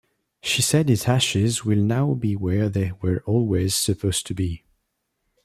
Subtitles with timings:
[0.41, 4.63] She said His ashes will now be where they were always supposed to be.